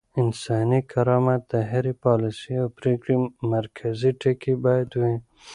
[0.21, 3.15] انساني کرامت د هرې پاليسۍ او پرېکړې
[3.53, 5.15] مرکزي ټکی بايد وي.